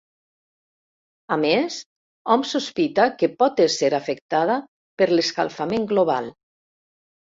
A 1.35 1.37
més, 1.41 1.77
hom 2.37 2.47
sospita 2.53 3.07
que 3.21 3.31
pot 3.45 3.63
ésser 3.69 3.95
afectada 4.01 4.59
per 5.01 5.13
l'escalfament 5.17 5.91
global. 5.97 6.37